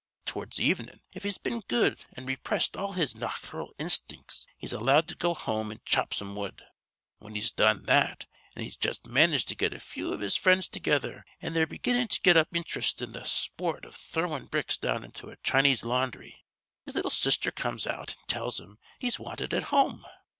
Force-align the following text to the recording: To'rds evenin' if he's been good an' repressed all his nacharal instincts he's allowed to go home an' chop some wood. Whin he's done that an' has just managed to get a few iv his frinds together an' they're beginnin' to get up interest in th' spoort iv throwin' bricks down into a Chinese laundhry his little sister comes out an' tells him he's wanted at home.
To'rds 0.25 0.59
evenin' 0.59 1.01
if 1.13 1.21
he's 1.21 1.37
been 1.37 1.59
good 1.67 2.03
an' 2.13 2.25
repressed 2.25 2.75
all 2.75 2.93
his 2.93 3.13
nacharal 3.13 3.71
instincts 3.77 4.47
he's 4.57 4.73
allowed 4.73 5.07
to 5.09 5.15
go 5.15 5.35
home 5.35 5.71
an' 5.71 5.79
chop 5.85 6.11
some 6.11 6.35
wood. 6.35 6.63
Whin 7.19 7.35
he's 7.35 7.51
done 7.51 7.83
that 7.85 8.25
an' 8.55 8.63
has 8.63 8.75
just 8.75 9.05
managed 9.05 9.47
to 9.49 9.55
get 9.55 9.75
a 9.75 9.79
few 9.79 10.11
iv 10.11 10.21
his 10.21 10.35
frinds 10.35 10.67
together 10.67 11.23
an' 11.39 11.53
they're 11.53 11.67
beginnin' 11.67 12.07
to 12.07 12.21
get 12.21 12.35
up 12.35 12.47
interest 12.55 12.99
in 12.99 13.13
th' 13.13 13.27
spoort 13.27 13.85
iv 13.85 13.93
throwin' 13.93 14.47
bricks 14.47 14.75
down 14.79 15.03
into 15.03 15.29
a 15.29 15.37
Chinese 15.43 15.83
laundhry 15.85 16.45
his 16.87 16.95
little 16.95 17.11
sister 17.11 17.51
comes 17.51 17.85
out 17.85 18.15
an' 18.17 18.23
tells 18.25 18.59
him 18.59 18.79
he's 18.97 19.19
wanted 19.19 19.53
at 19.53 19.65
home. 19.65 20.03